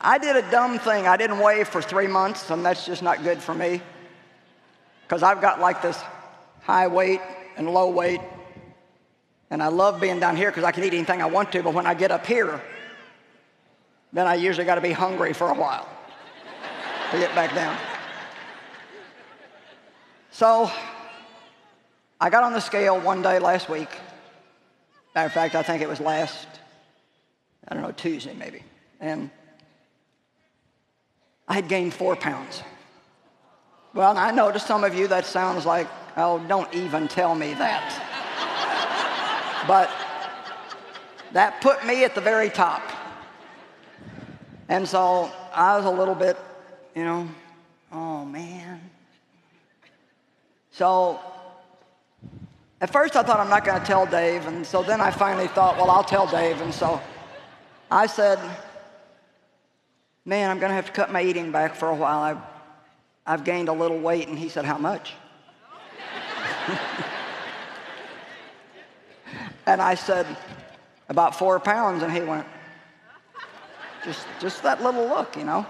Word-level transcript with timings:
I 0.00 0.18
did 0.18 0.36
a 0.36 0.50
dumb 0.50 0.78
thing. 0.78 1.06
I 1.06 1.16
didn't 1.16 1.38
weigh 1.40 1.64
for 1.64 1.82
three 1.82 2.06
months, 2.06 2.50
and 2.50 2.64
that's 2.64 2.86
just 2.86 3.02
not 3.02 3.22
good 3.22 3.38
for 3.42 3.54
me. 3.54 3.82
Because 5.02 5.22
I've 5.22 5.40
got 5.40 5.60
like 5.60 5.82
this 5.82 6.00
high 6.62 6.86
weight 6.86 7.20
and 7.56 7.68
low 7.72 7.90
weight. 7.90 8.20
And 9.50 9.62
I 9.62 9.66
love 9.66 10.00
being 10.00 10.20
down 10.20 10.36
here 10.36 10.50
because 10.50 10.64
I 10.64 10.70
can 10.70 10.84
eat 10.84 10.94
anything 10.94 11.20
I 11.20 11.26
want 11.26 11.52
to, 11.52 11.62
but 11.62 11.74
when 11.74 11.86
I 11.86 11.94
get 11.94 12.10
up 12.10 12.24
here, 12.24 12.62
then 14.12 14.26
I 14.26 14.36
usually 14.36 14.64
got 14.64 14.76
to 14.76 14.80
be 14.80 14.92
hungry 14.92 15.32
for 15.32 15.50
a 15.50 15.54
while 15.54 15.88
to 17.10 17.18
get 17.18 17.34
back 17.34 17.54
down. 17.54 17.76
So 20.30 20.70
I 22.20 22.30
got 22.30 22.44
on 22.44 22.52
the 22.52 22.60
scale 22.60 23.00
one 23.00 23.22
day 23.22 23.38
last 23.38 23.68
week. 23.68 23.88
Matter 25.14 25.26
of 25.26 25.32
fact, 25.32 25.54
I 25.56 25.62
think 25.62 25.82
it 25.82 25.88
was 25.88 26.00
last, 26.00 26.46
I 27.68 27.74
don't 27.74 27.82
know, 27.82 27.92
Tuesday 27.92 28.34
maybe. 28.34 28.62
And 29.00 29.30
I 31.50 31.54
had 31.54 31.66
gained 31.66 31.92
four 31.92 32.14
pounds. 32.14 32.62
Well, 33.92 34.16
I 34.16 34.30
know 34.30 34.52
to 34.52 34.60
some 34.60 34.84
of 34.84 34.94
you 34.94 35.08
that 35.08 35.26
sounds 35.26 35.66
like, 35.66 35.88
oh, 36.16 36.38
don't 36.46 36.72
even 36.72 37.08
tell 37.08 37.34
me 37.34 37.54
that. 37.54 39.64
but 39.66 39.90
that 41.32 41.60
put 41.60 41.84
me 41.84 42.04
at 42.04 42.14
the 42.14 42.20
very 42.20 42.50
top. 42.50 42.82
And 44.68 44.86
so 44.86 45.28
I 45.52 45.76
was 45.76 45.86
a 45.86 45.90
little 45.90 46.14
bit, 46.14 46.36
you 46.94 47.02
know, 47.02 47.28
oh 47.90 48.24
man. 48.24 48.80
So 50.70 51.18
at 52.80 52.92
first 52.92 53.16
I 53.16 53.24
thought 53.24 53.40
I'm 53.40 53.50
not 53.50 53.64
going 53.64 53.80
to 53.80 53.84
tell 53.84 54.06
Dave. 54.06 54.46
And 54.46 54.64
so 54.64 54.84
then 54.84 55.00
I 55.00 55.10
finally 55.10 55.48
thought, 55.48 55.78
well, 55.78 55.90
I'll 55.90 56.04
tell 56.04 56.28
Dave. 56.28 56.60
And 56.60 56.72
so 56.72 57.00
I 57.90 58.06
said, 58.06 58.38
man, 60.30 60.48
I'm 60.48 60.60
going 60.60 60.70
to 60.70 60.76
have 60.76 60.86
to 60.86 60.92
cut 60.92 61.10
my 61.10 61.22
eating 61.22 61.50
back 61.50 61.74
for 61.74 61.88
a 61.88 61.94
while. 61.94 62.20
I've, 62.20 62.38
I've 63.26 63.42
gained 63.42 63.68
a 63.68 63.72
little 63.72 63.98
weight. 63.98 64.28
And 64.28 64.38
he 64.38 64.48
said, 64.48 64.64
how 64.64 64.78
much? 64.78 65.14
and 69.66 69.82
I 69.82 69.96
said, 69.96 70.28
about 71.08 71.34
four 71.34 71.58
pounds. 71.58 72.04
And 72.04 72.12
he 72.12 72.20
went, 72.20 72.46
just, 74.04 74.24
just 74.38 74.62
that 74.62 74.80
little 74.84 75.08
look, 75.08 75.36
you 75.36 75.42
know. 75.42 75.66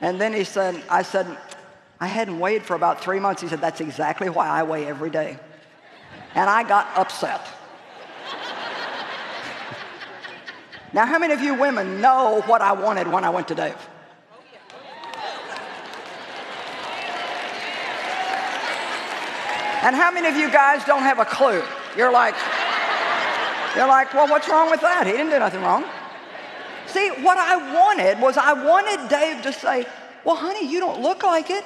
And 0.00 0.20
then 0.20 0.32
he 0.32 0.44
said, 0.44 0.80
I 0.88 1.02
said, 1.02 1.26
I 1.98 2.06
hadn't 2.06 2.38
weighed 2.38 2.62
for 2.62 2.76
about 2.76 3.02
three 3.02 3.18
months. 3.18 3.42
He 3.42 3.48
said, 3.48 3.60
that's 3.60 3.80
exactly 3.80 4.28
why 4.28 4.46
I 4.46 4.62
weigh 4.62 4.86
every 4.86 5.10
day. 5.10 5.40
And 6.36 6.48
I 6.48 6.62
got 6.62 6.86
upset. 6.96 7.44
Now, 10.94 11.06
how 11.06 11.18
many 11.18 11.34
of 11.34 11.40
you 11.40 11.54
women 11.54 12.00
know 12.00 12.40
what 12.46 12.62
I 12.62 12.70
wanted 12.70 13.08
when 13.08 13.24
I 13.24 13.30
went 13.30 13.48
to 13.48 13.54
Dave? 13.56 13.74
And 19.82 19.96
how 19.96 20.12
many 20.12 20.28
of 20.28 20.36
you 20.36 20.48
guys 20.52 20.84
don't 20.84 21.02
have 21.02 21.18
a 21.18 21.24
clue? 21.24 21.64
You're 21.96 22.12
like, 22.12 22.36
you're 23.74 23.88
like, 23.88 24.14
well, 24.14 24.28
what's 24.28 24.48
wrong 24.48 24.70
with 24.70 24.82
that? 24.82 25.04
He 25.04 25.12
didn't 25.12 25.30
do 25.30 25.38
nothing 25.40 25.62
wrong. 25.62 25.84
See, 26.86 27.08
what 27.22 27.38
I 27.38 27.56
wanted 27.74 28.20
was 28.20 28.36
I 28.36 28.52
wanted 28.52 29.08
Dave 29.08 29.42
to 29.42 29.52
say, 29.52 29.86
well, 30.24 30.36
honey, 30.36 30.70
you 30.70 30.78
don't 30.78 31.02
look 31.02 31.24
like 31.24 31.50
it. 31.50 31.64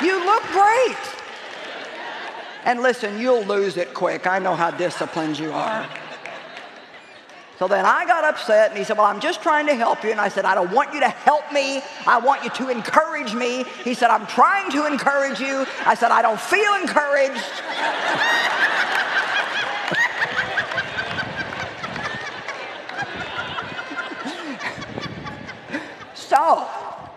You 0.00 0.24
look 0.24 0.44
great. 0.44 0.96
And 2.64 2.82
listen, 2.82 3.18
you'll 3.18 3.42
lose 3.42 3.76
it 3.76 3.92
quick. 3.94 4.28
I 4.28 4.38
know 4.38 4.54
how 4.54 4.70
disciplined 4.70 5.40
you 5.40 5.50
are. 5.50 5.88
So 7.58 7.68
then 7.68 7.84
I 7.84 8.04
got 8.06 8.24
upset 8.24 8.70
and 8.70 8.78
he 8.78 8.84
said, 8.84 8.96
Well, 8.96 9.06
I'm 9.06 9.20
just 9.20 9.42
trying 9.42 9.66
to 9.66 9.74
help 9.74 10.02
you. 10.02 10.10
And 10.10 10.20
I 10.20 10.28
said, 10.28 10.44
I 10.44 10.54
don't 10.54 10.72
want 10.72 10.92
you 10.94 11.00
to 11.00 11.08
help 11.08 11.52
me. 11.52 11.82
I 12.06 12.18
want 12.18 12.42
you 12.44 12.50
to 12.50 12.68
encourage 12.68 13.34
me. 13.34 13.64
He 13.84 13.94
said, 13.94 14.10
I'm 14.10 14.26
trying 14.26 14.70
to 14.72 14.86
encourage 14.86 15.38
you. 15.40 15.66
I 15.86 15.94
said, 15.94 16.10
I 16.10 16.22
don't 16.22 16.40
feel 16.40 16.74
encouraged. 16.74 17.40
so 26.14 26.68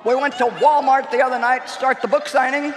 we 0.05 0.15
went 0.15 0.37
to 0.37 0.45
Walmart 0.45 1.09
the 1.11 1.21
other 1.21 1.39
night 1.39 1.65
to 1.65 1.71
start 1.71 2.01
the 2.01 2.07
book 2.07 2.27
signing. 2.27 2.73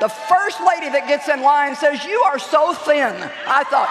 The 0.00 0.08
first 0.08 0.60
lady 0.60 0.88
that 0.90 1.06
gets 1.08 1.28
in 1.28 1.42
line 1.42 1.76
says, 1.76 2.04
You 2.04 2.22
are 2.22 2.38
so 2.38 2.72
thin. 2.72 3.14
I 3.46 3.64
thought, 3.64 3.88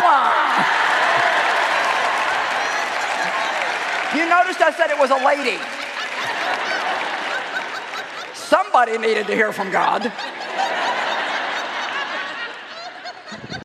Mwah. 0.00 0.99
You 4.14 4.28
noticed 4.28 4.60
I 4.60 4.72
said 4.72 4.90
it 4.90 4.98
was 4.98 5.10
a 5.10 5.22
lady. 5.24 5.58
Somebody 8.34 8.98
needed 8.98 9.28
to 9.28 9.34
hear 9.34 9.52
from 9.52 9.70
God. 9.70 10.12